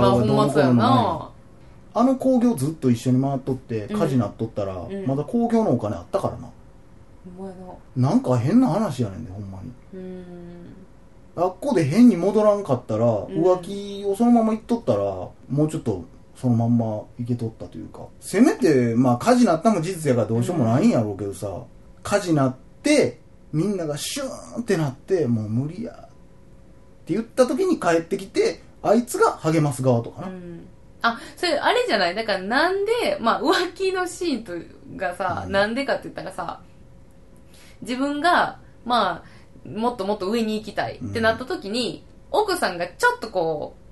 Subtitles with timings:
[0.00, 1.30] まあほんまそうやな。
[1.94, 3.98] あの工業ずっと一緒に回っとってうん。
[3.98, 5.06] 火事なっとったら、ん。
[5.06, 6.50] まだ工業のお金あったからな。
[7.38, 7.56] ほんまや
[7.96, 8.08] な。
[8.10, 9.72] なんか変な話やねんでほんまに。
[9.94, 10.76] うーん。
[11.36, 13.08] あっこで変に戻らんかったら、ん。
[13.26, 15.32] 浮気をそのまま行っとったらも
[15.64, 18.06] うちょっとそのまんまいけとったというか。
[18.20, 21.62] せめてまあ火事なったのも事実やからどうしようもないんやろうけどさ、
[22.02, 23.20] 火事なって
[23.52, 25.96] みんながシューンってなってもう無理やっ
[27.06, 30.66] て言った時に帰ってきてあいつが励ます側とかな、うん。
[31.02, 32.14] あ、それ、あれじゃない？
[32.14, 34.52] だからなんで、まあ、浮気のシーンと
[34.96, 35.52] がさ、うん。
[35.52, 36.60] なんでかって言ったらさ、
[37.82, 43.82] 自分が、まあ、もっともっと上に行きたいってなった時に、奥さんがちょっとこう、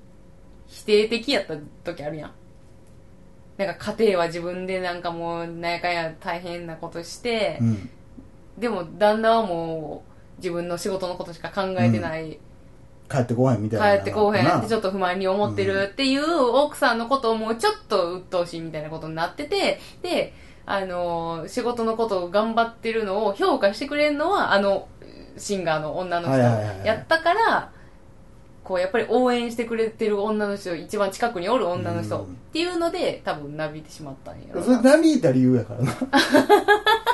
[0.66, 2.32] 否定的やった時あるやん。
[3.58, 7.90] なんか家庭は自分でなんかもう、なんやかんや大変なことして、うん。
[8.58, 12.38] でも旦那はもう、自分の仕事のことしか考えてない。
[13.10, 20.32] 帰ってこへんみたいな帰ってこうへんってちょっっと不満に思ってるっていう奥さんのことをもうちょっと鬱陶しいみたいなことになってて、で、
[20.66, 24.88] あのー仕事のことを頑張ってるのを評価してくれるのは、あの、
[25.36, 27.70] シンガーの女の人やったから、
[28.62, 32.24] こう、やっぱり応援してくれてる女の人、一番近くにおる女の人うん。
[32.24, 34.82] っていうので、多分なびいてしまったんやろそれな。
[34.82, 35.92] なびいた理由やからな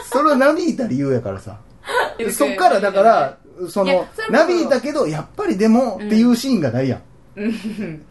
[0.04, 1.58] それはなびいた理由やからさ。
[2.30, 3.38] そっからだから
[3.68, 4.32] そのそれこそ。
[4.32, 6.96] なびいたけどやっぱりでもっていうシーンがないや
[7.36, 8.06] ん、うん。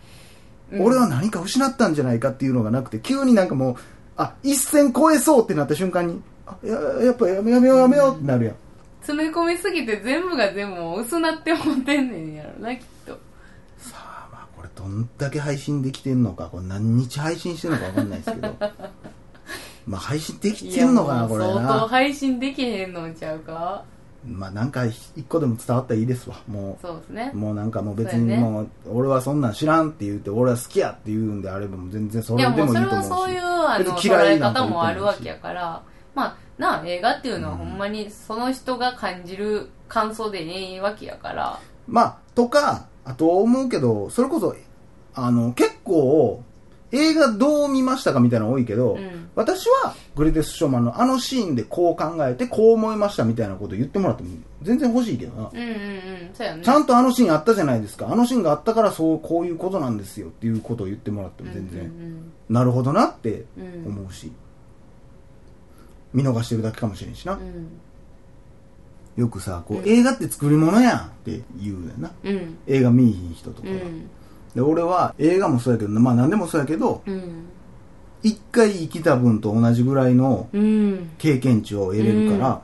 [0.79, 3.75] 俺は何か失ったんじゃないかっていうのがなくて急になんかもう
[4.17, 6.73] あ一線越えそうってなった瞬間にあや
[7.05, 8.55] やっぱやめやめようやめようってなるやん。
[9.01, 13.13] 詰め込みすぎて全部が全部薄なって思ってんねんやろな、きっと。
[13.77, 16.49] さあまあこれどんだけ配信できてんのか。
[16.51, 18.55] これ何日配信してんのか分かんないですけど。
[19.87, 23.83] まあ配信できてんのかなこれもう相当な配信できへんのちゃうか
[24.25, 26.37] まあなんか一個でも伝わったらいいですわ。
[26.47, 27.31] もうそうですね。
[27.33, 33.11] もうなんかもう別にもう俺はそんなん知らんって言って俺は好きやって言うんであればもう全然そいれでやもうそれもいいと思うし。
[33.11, 35.81] はそういうあ別の捉に嫌いえ方もあるわけやから。
[36.15, 41.59] まあなあ映画っていうのはほんまにその人が感じる感想でええわけやから。
[41.87, 44.55] まあとかあと思うけどそれこそ
[45.13, 46.43] あの結構
[46.91, 49.29] 映画どう見ましたかみたいなの多いけど、うん。
[49.35, 54.29] 私はグレテス・ショーマンのあのシーンでこう考えてこう思いましたみたいなこと言ってもらっても
[54.63, 55.75] 全然欲しいけどな、うんうんうん
[56.33, 56.63] そうやね。
[56.63, 58.09] ちゃんとあのシーンあったじゃないですか。
[58.11, 64.31] あのシーンがあったからそうこういうことなんですよっていうことを言ってもらっても全然、うんなるほどなってうん思うし、
[66.13, 67.41] 見逃してるだけかもしれんしな、うん。
[67.41, 67.67] うん
[69.17, 69.87] よくさこう、うん。
[69.87, 72.11] 映画って作り物やんって言うねんな。
[72.23, 72.57] うん。
[72.67, 74.09] 映画見いひん人とかは、うん
[74.55, 77.45] で俺は映画もそうやけどまあ何でもそうやけどうん
[78.21, 82.61] 一回生きた分と同じぐらいのうん経験値を得れるから、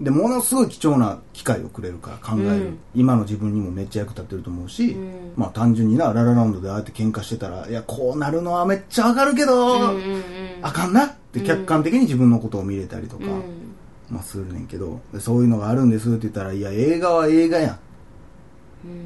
[0.00, 10.22] でものすごい貴重な機会をくれるから考える、うん今の自分にもめっちゃ役立ってると思うし、うんまあ単純になララランドでああやって喧嘩してたらいやこうなるのはめっちゃわかるけど、うんうんうん
[10.62, 10.92] あかん。
[10.92, 13.42] なって客観的に自分のことを見れたりとか、うん。
[14.10, 17.78] まあするねんけどでそういうのがあるんですって言ったらいや映画は映画やんうん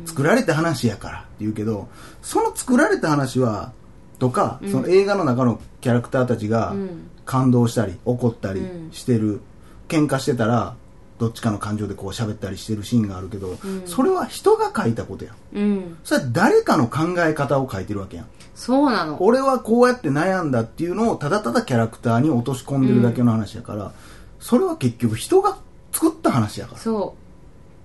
[0.07, 1.89] 作られた話やからって言うけど
[2.23, 3.73] その作られた話は
[4.19, 4.71] とか、うん。
[4.71, 7.11] その映画の中のキャラクターたちがうん。
[7.25, 8.93] 感動したり怒ったりうん。
[8.93, 9.41] してる、
[9.89, 10.77] 喧嘩してたら
[11.19, 13.59] どっちかの感情でこう喋ったりしてるシーンがあるけど、ん。
[13.87, 15.35] それは人が書いたことやん。
[15.55, 15.97] うん。
[16.05, 18.27] それは誰かの考え方を書いてるわけやん。
[18.55, 19.23] そうなの。
[19.23, 23.93] 俺はこうやって悩んだっていうのをただただキャラクターに落とし込んでるだけの話やから、
[24.39, 25.57] それは結局人が
[25.93, 26.79] 作った話やから。
[26.79, 27.24] そう。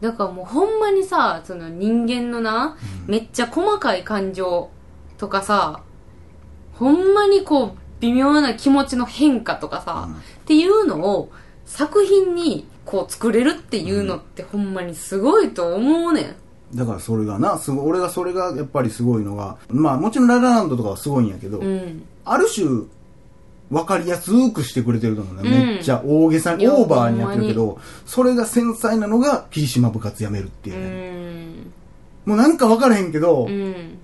[0.01, 4.69] だからもうほんまにさ、その人間のな、めっちゃ細かい感情
[5.17, 5.81] とかさ、
[6.73, 10.17] ほんまにこう、微妙な気持ちの変化とかさ、うんっ
[10.49, 11.31] ていうのを
[11.63, 16.35] 作品にこう作れるっていうのってほんまにすごいと思うね
[16.73, 16.75] ん。
[16.75, 22.03] だからそれがなすご俺がそれがやっぱりすごいのがまあもちろんララランドとかはすごいんやけど、うん。
[22.25, 22.65] ある種
[23.69, 31.71] 分かりやすくしてくれてると思うね、うんめっちゃ大げさにオーバーにやってるけどそれが繊細なのが霧島部活やめるっていううね、ん。
[32.25, 33.47] もうなんか分からへんけど、う。
[33.47, 33.99] うん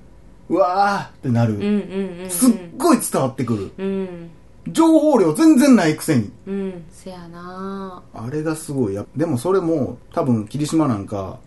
[0.48, 2.30] わーってなる、うんうんうんうん。
[2.30, 4.30] すっごい伝わってくるうん。
[4.68, 6.32] 情報量全然ないくせに。
[6.48, 9.06] うんせやなあれがすごいや。
[9.16, 11.40] でもそれも、多分、霧島なんか、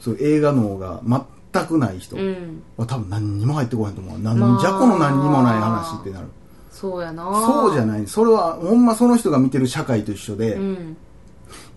[0.00, 1.00] そういう映画脳が
[1.52, 4.18] 全くない人うんは多分何にも入ってこへんと思う。
[4.18, 6.26] なんじゃこの何にもない話ってなる。
[6.76, 7.24] そうやな。
[7.46, 8.06] そうじゃない。
[8.06, 10.96] それは、ほんまその人が見てる社会と一緒で、うん。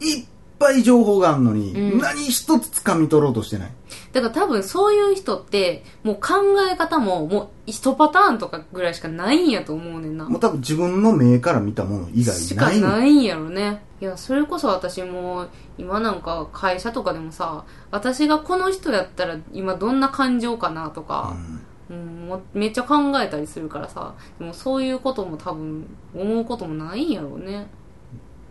[0.02, 0.26] いっ
[0.60, 2.00] ぱい情報があるのに、うん。
[2.00, 3.72] 何一つ掴み取ろうとしてない。
[4.12, 6.34] だから多分そういう人ってもう考
[6.72, 10.26] え方ももう一パターンとかぐらいしかないんやと思うねんな。
[10.26, 13.84] もう多分自分の目から見たもの以外しかないのないんやろね。
[14.02, 15.48] いやそれこそ私も
[15.78, 21.62] 今なんか会社とかでもさ私がこの人やったら今どんな感情かなとか、うん
[21.94, 24.14] もうめっちゃ考えたりするからさ。
[24.38, 27.68] でもそういうことも多分思うこともないんやろうね。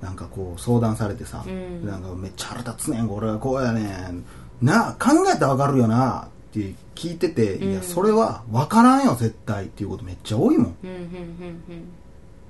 [0.00, 1.86] なんかこう相談されてさ、うん。
[1.86, 4.24] なんかめっちゃ腹立つねん、俺はこうやねん。
[4.62, 7.70] なあ、考えたらわかるよなって聞いてて、うん。
[7.72, 10.66] いや、それはわからんよ、絶対っていうことめっちゃ多いもん。
[10.68, 11.88] いうんうん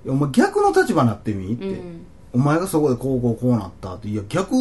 [0.07, 1.81] やお前逆の立場になってみって、
[2.33, 4.55] お前がそこでこうこうこうなったって、いや、逆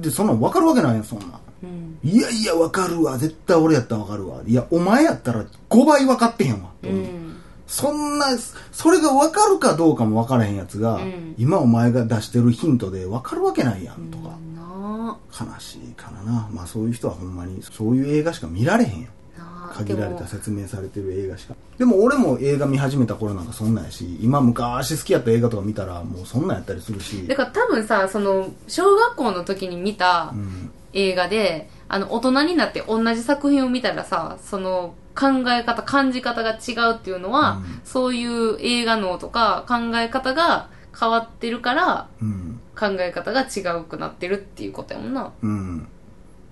[0.00, 1.30] でそんなんわかるわけないよ、そんなん。
[1.64, 3.16] うんいやいや、わかるわ。
[3.16, 4.42] 絶対俺やったらわかるわ。
[4.46, 6.70] いや、お前やったら5倍わかってへんわ。
[6.82, 8.26] うんそんな、
[8.72, 16.48] それが分かるかどうかも分からへんやつが、うん今お前が出してるヒントで分かるわけないやんとか、な悲しいからな。
[16.52, 19.08] まあそういう人はほんまに、そういう映画しか見られへんよ。
[19.38, 21.54] あなあ限られた説明されてる映画しか。
[21.78, 37.80] でも俺も映画見始めた頃なんかそんなんやし、今昔好きやった映画とか見たらもうそんなんやったりするしだ、から多分さその小学校の時に見たうん、映画であの大人になって同じ作品を見たらさその考え方感じ方が違うっていうのは、うん。
[37.84, 40.68] そういう映画脳とか考え方が
[40.98, 45.32] 変わってるからうん、考え方が違うくなってるっていうことやもんな。
[45.42, 45.88] うん。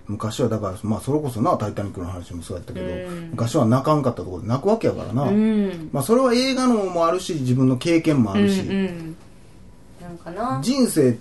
[0.09, 3.31] 昔はだから、まあそれこそな、タイタニックの話もそうやったけど、うん。
[3.31, 5.25] 昔は泣かんかったところで泣くわけやからな。
[5.25, 5.91] うん。
[5.93, 9.17] まあそれは映画のもあるし、自分の経験もあるし、うんうん。
[10.01, 10.61] なんかな。
[10.63, 11.19] 人生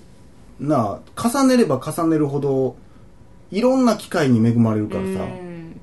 [0.59, 2.75] な重ねれば重ねるほど
[3.51, 5.80] いろんな機会に恵まれるからさ、うん。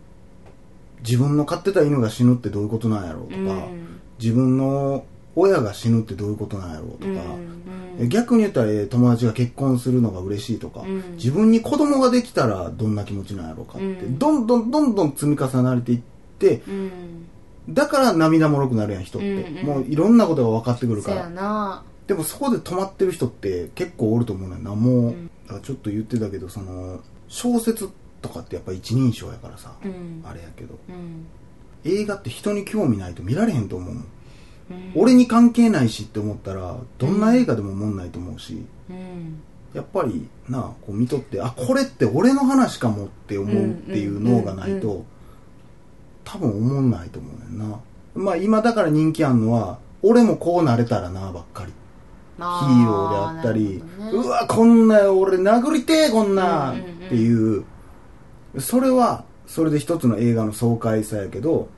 [1.00, 4.00] 自分の飼ってた犬が死ぬってどういうことなんやろうとか、うん。
[4.18, 5.04] 自分の
[5.36, 11.16] 親が死ぬってどういうことなんやろうとか、逆に言ったらえー友達が結婚するのが嬉しいとか、うん。
[11.16, 14.18] 自分に子供ができたらどんな気持ちなんやろうかって、うん。
[14.18, 16.00] どんどんどんどん積み重なれていっ
[16.38, 17.26] てうん。
[17.68, 21.28] だから涙もろくなるやん人って、もういろんなことが分かってくるから。
[21.28, 21.82] な。
[22.06, 24.74] でもそこで止まってる人って結構おると思うねんな。
[24.74, 27.90] もう、うんあちょっと言ってたけどその小説
[28.20, 30.22] とかってやっぱ一人称やからさ、うん。
[30.24, 30.78] あれやけど。
[30.88, 31.26] うん。
[31.84, 34.92] 映画って人に興味ないと見られへんと思ううん。
[34.94, 39.40] 俺に関係ないしって思ったらどんな映画でも思んないと思うし、うん。
[39.74, 45.04] やっぱりなこう見とってあこれって俺の話かもって思うっていう脳がないと、
[46.24, 47.80] 多分思んないと思うねんな。
[48.14, 54.10] まあ今だから人気あんのは俺もこうなれたらなばっかりーローであったり、ね。
[54.12, 56.74] うわこんな俺殴りてえこんな、う。
[56.74, 57.06] んうんうん。
[57.06, 57.64] っていう
[58.58, 61.68] それはそれで一つの映画の爽快さやけど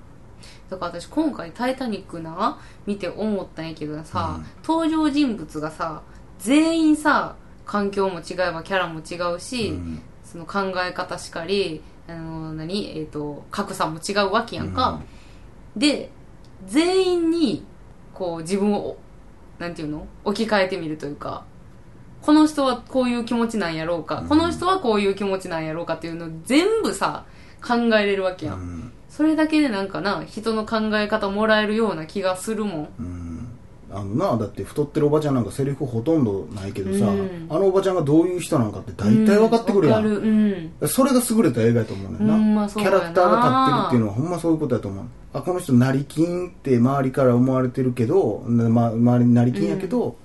[0.71, 4.47] だから私今回「タイタニックな」見て思ったんやけどさ、うん。
[4.67, 6.03] 登場人物がさ
[6.39, 10.01] 全員さ環境も違えばキャラも違うし、うん。
[10.25, 15.01] その考え方しかりあの何、えー、と格差も違うわけやんか、
[15.77, 16.11] で
[16.67, 17.65] 全員に
[18.15, 18.97] こう自分を
[19.61, 20.09] なんていうの？
[20.25, 21.45] 置き換えてみるというか
[22.23, 24.29] この人はこういう気持ちなんやろうか、うん。
[24.29, 27.25] この人はこういう気持ちなんやろうかっていうのを全部さ
[27.63, 28.93] 考えれるわけやん、うん。
[29.09, 32.89] それだけでなんかな人の考え方もらえるような気がするもん。
[32.99, 33.30] うん
[33.93, 37.47] あのなだって太ってるおばちゃんなんかセリフほとんどないけどさ、うん。
[37.49, 40.89] あのおばちゃんがどういう人なのかって大体分かってくるやん、うんうん。
[40.89, 42.99] それが優れた映画やと思うねんな、まそうやな。
[42.99, 45.05] キャラクターが立ってるっていうのはほんまそういうことやと思う。
[45.33, 50.17] あこの人成金って周りから思われてるけど、ま、周りに成金やけど、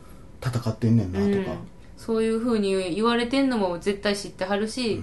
[0.41, 1.57] 戦ってんねんなとか、うん。
[1.97, 5.01] そういう風に言われてんのも絶対知ってはるし、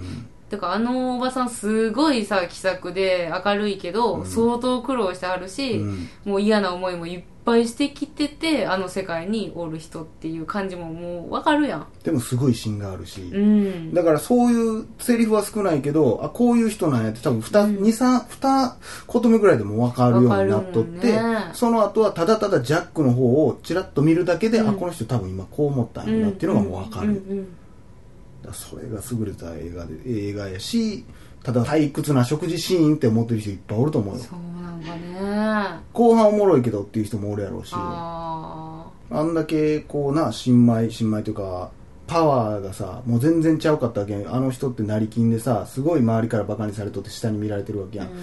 [0.49, 4.25] だからあのおばさんすごいさ気さくで明るいけど、うん。
[4.25, 6.09] 相当苦労してはるし、うん。
[6.25, 11.87] もう嫌な思いもいっぱいしてきててあの世界におる人っていう感じももうわかるやん。
[12.03, 13.93] でもすごい芯があるし、うん。
[13.93, 17.83] だからそういうセリフは少ないけどあこういう人なんやって多分 2,、うん。
[17.83, 21.51] 二三二言目ぐらいでも分かるようになっとって、ね。
[21.53, 24.69] その後はただただジャックの方をちらっと見るだけで、うん。
[24.69, 27.43] あこの人多分今こう思ったんやなっていうのがもう分かる、うんうん。
[27.43, 31.05] だからそれが優れた映画で映画やし
[31.43, 34.21] ただ退屈な食事シーンって思ってる人いっぱいおると思うよ。
[34.23, 35.79] そうなんかね。
[35.91, 37.73] 後半おもろいけどっていう人もおるやろうし。
[37.75, 41.69] ああんだけこうな新米新米というか
[42.07, 48.13] パワーがさもう全然ちゃうかったわけあの人って成金でさすごい周りからバカにされとって下に見られてるわけあやん、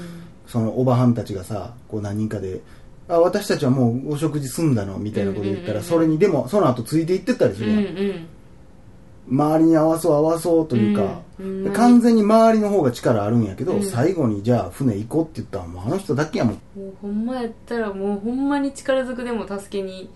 [0.46, 2.60] そのおばはんたちがさこう何人かで
[3.08, 5.84] あ私たちはもうお食事済んだのみたいなこと言ったら、うんうんうんうん。
[5.84, 7.76] それにでもその後ついていってったりすうん。
[7.76, 8.26] るやん、うん
[9.30, 11.02] 周りに合わそう合わそうというか、
[11.38, 13.82] うんで完全に周りの方が力あるんやけど、うん。
[13.82, 20.10] 最後にじゃあ船行こうって言ったらもうあの人だけやもん、もうほんまやったらもうほんまに力ずくでも助けに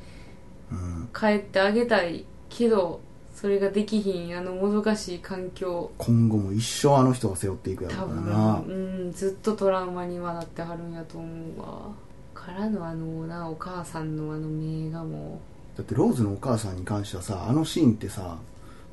[0.70, 3.00] うん、帰ってあげたいけど
[3.34, 5.90] それができひんあのもどかしい環境。
[5.98, 8.62] 今後も一生あの人が背負っていくや多ろうからな。
[8.66, 11.92] 分、うん、ずっとトラウマにはなってはるんやと思うわ。
[12.34, 15.40] からのあのなお母さんのあの目がも
[15.76, 18.36] だってローズのお母さんに関してはさあのシーンってさ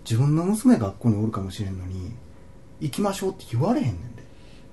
[0.03, 2.11] 自分の娘が学校におるかもしれんのに
[2.79, 4.23] 行きましょうって言われへんねんで。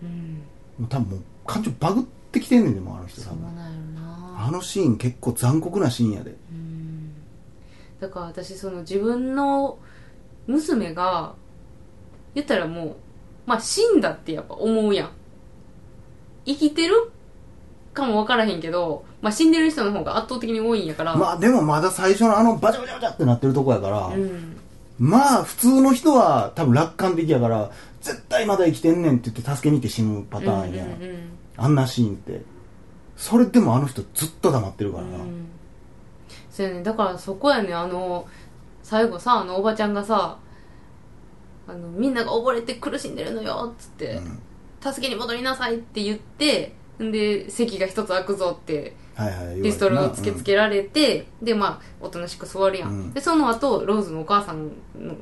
[0.03, 0.43] ううん。
[0.79, 3.49] もう多分もう感情バグってきてんねんでもうあの人そ多分
[4.37, 6.37] あのシーン結構残酷なシーンやで。
[6.51, 7.13] うん。
[8.01, 9.79] だから私その自分の
[10.47, 11.35] 娘が
[12.35, 12.97] 言ったらもう
[13.47, 15.11] まあ死んだってやっぱ思うやん。
[16.47, 17.11] 生きてる
[17.93, 24.57] かも分からへんけど、まあ、死んでる人の方が圧倒的に多いんやから、まあでもまだ最初のあのバチャバチャバチャってなってるとこやから、うん
[24.99, 32.41] まあ普通の人は多分楽観的やから絶対まだ生きてんねんって言って助けに行って死ぬパターンや、うんうんうんあんなシーンって。
[33.17, 35.05] それでもあの人ずっと黙ってるから。
[35.05, 35.49] な、うん。
[36.51, 36.85] そうやね。
[36.85, 37.75] だからそこやね。
[37.75, 38.29] あの
[38.85, 40.39] 最後さあのおばちゃんがさ
[41.67, 44.39] あのみんなが溺れて苦しんでるのよっつって、うん。
[44.81, 48.95] 助けに戻りなさいって言ってんで席が一つ空くぞって
[49.63, 53.13] ピストルを突きつけられて、でまあおとなしく座るやん、うん。
[53.13, 54.71] でその後ローズのお母さん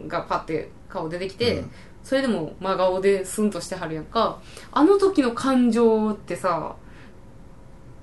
[0.07, 1.71] がパッて顔出てきて、うん。
[2.05, 4.39] それでも真顔でスンとしてはるやんか。
[4.73, 6.77] あの時の感情ってさ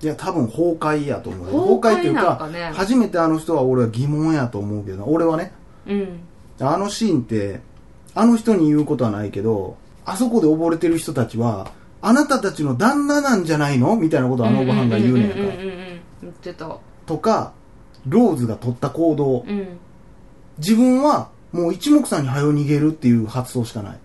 [0.01, 2.71] いや多分崩壊やと思う崩壊っていうかかね。
[2.73, 5.53] 初めてあの人は俺は疑問やと思うけど俺はね
[5.87, 6.19] うん。
[6.59, 7.61] あのシーンって
[8.13, 11.71] あの人に言うことはないけどあそこで溺れてる人たちは
[12.05, 13.95] あなたたちの旦那なんじゃないの？
[13.95, 15.35] みたいなことをあのおばはんが言うねんか。
[16.21, 16.77] 言ってた。
[17.05, 17.53] とか
[18.05, 19.45] ローズが取った行動。
[19.47, 19.79] うん。
[20.57, 23.97] 自分はもう一目散に早う逃げるっていう発想しかない。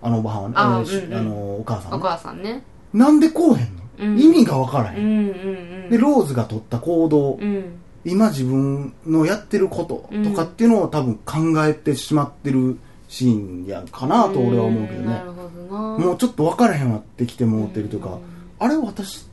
[0.00, 0.54] あのおばはんはね。
[0.56, 1.18] あえーしうんうん。
[1.18, 2.64] あのお母さんおね母さんね。
[2.94, 4.18] なんでこうへんの、うん。
[4.18, 5.90] 意味がわからへん、うんうんうん。
[5.90, 7.78] でローズが取った行動、うん。
[8.06, 12.78] 今自分のやってることとかっていうのを多分考えてしまってる
[13.10, 15.20] シーンやかなと俺は思うけどね。
[15.68, 18.20] もうちょっと分からへんわってきてもうてるというかうん。
[18.60, 19.26] あれ私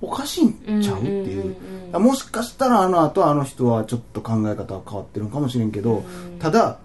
[0.00, 1.40] おかしいんちゃうってい
[1.92, 6.38] う,、もしかしたらあの後あの人はちょっと考え方は変わってるのかもしれんけど、うん。
[6.38, 6.78] ただ、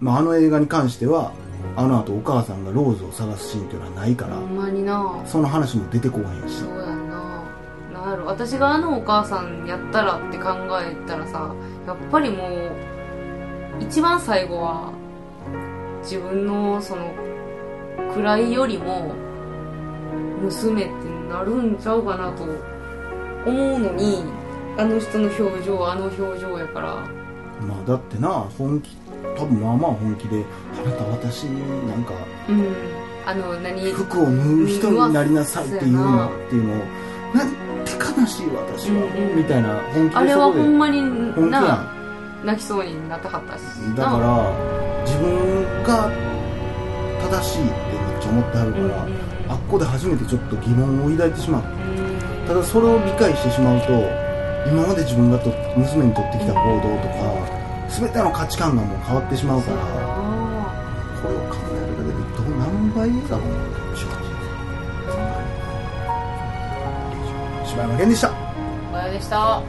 [0.00, 1.32] まあ、あの映画に関しては
[1.76, 5.22] あの後お母さんがローズを探すシーンっていうのはないから、ほんまにな。
[5.24, 6.58] その話も出てこへんし。
[6.58, 7.42] そうやんな。
[7.94, 8.26] なんやろ。
[8.26, 10.50] 私があのお母さんやったらって考
[10.82, 11.54] えたらさ
[11.86, 12.72] やっぱりもう
[13.80, 14.92] 一番最後は
[16.02, 17.14] 自分のその
[18.14, 19.14] 位よりも
[20.42, 20.92] 娘って
[21.30, 24.24] なるんちゃうかなと思うのに
[24.76, 26.96] あの人の表情あの表情やから。
[27.66, 28.28] まあだってな
[28.58, 28.96] 本気
[29.36, 30.44] 多分まあまあ本気で
[30.84, 32.12] 「あなた私になんか
[32.48, 32.74] うん。
[33.24, 33.92] あの何？
[33.92, 36.76] 服を縫う人になりなさい」っていうのっていうのを
[37.34, 37.44] 「な。
[37.44, 37.48] ん
[37.84, 39.36] て悲しい私は」うんうん。
[39.36, 42.01] みたいな本気あれはほんまに本気やな
[42.44, 44.50] 泣きそうになってはったしんだから
[45.06, 46.10] 自分が
[47.30, 49.18] 正しいってめっちゃ思ってはるから、うんうん。
[49.48, 51.62] あっこで初めてちょっと疑問を抱いてしまう。
[51.62, 52.46] うん。
[52.46, 53.92] ただそれを理解してしまうと
[54.66, 57.18] 今まで自分がと娘にとってきた行動とか
[57.88, 59.82] 全ての価値観がもう変わってしまうからあ
[61.22, 63.54] これを考えるだけでどう何倍だろうな
[63.94, 64.22] 正直
[67.66, 68.30] 柴山健でした。
[69.10, 69.62] でした